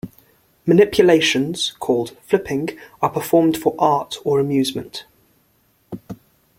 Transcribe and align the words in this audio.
Manipulations, 0.65 1.73
called 1.79 2.17
"flipping", 2.23 2.69
are 3.03 3.09
performed 3.11 3.55
for 3.55 3.75
art 3.77 4.15
or 4.25 4.39
amusement. 4.39 5.05